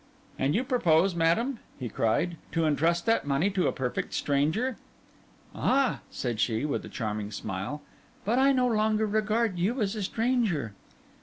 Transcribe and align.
'And 0.39 0.55
you 0.55 0.63
propose, 0.63 1.13
madam,' 1.13 1.59
he 1.79 1.87
cried, 1.87 2.35
'to 2.53 2.65
intrust 2.65 3.05
that 3.05 3.23
money 3.27 3.51
to 3.51 3.67
a 3.67 3.71
perfect 3.71 4.15
stranger?' 4.15 4.77
'Ah!' 5.53 5.99
said 6.09 6.39
she, 6.39 6.65
with 6.65 6.83
a 6.83 6.89
charming 6.89 7.29
smile, 7.29 7.83
'but 8.25 8.39
I 8.39 8.51
no 8.51 8.65
longer 8.67 9.05
regard 9.05 9.59
you 9.59 9.79
as 9.79 9.95
a 9.95 10.01
stranger. 10.01 10.73